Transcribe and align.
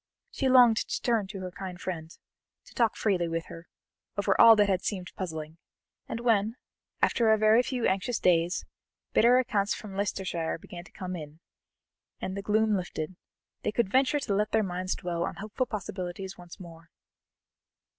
She 0.31 0.49
longed 0.49 0.77
to 0.77 1.01
turn 1.03 1.27
to 1.27 1.41
her 1.41 1.51
kind 1.51 1.79
friend, 1.79 2.09
to 2.65 2.73
talk 2.73 2.95
freely 2.95 3.27
with 3.27 3.45
her, 3.49 3.67
over 4.17 4.35
all 4.41 4.55
that 4.55 4.67
had 4.67 4.81
seemed 4.83 5.11
puzzling, 5.15 5.59
and 6.09 6.19
when, 6.21 6.55
after 7.03 7.29
a 7.29 7.37
very 7.37 7.61
few 7.61 7.85
anxious 7.85 8.17
days, 8.17 8.65
better 9.13 9.37
accounts 9.37 9.75
from 9.75 9.95
Leicestershire 9.95 10.57
began 10.57 10.85
to 10.85 10.91
come 10.91 11.15
in, 11.15 11.39
and 12.19 12.35
the 12.35 12.41
gloom 12.41 12.75
lifted, 12.75 13.15
they 13.61 13.71
could 13.71 13.91
venture 13.91 14.19
to 14.19 14.33
let 14.33 14.49
their 14.51 14.63
minds 14.63 14.95
dwell 14.95 15.21
on 15.21 15.35
hopeful 15.35 15.67
possibilities 15.67 16.35
once 16.35 16.59
more. 16.59 16.89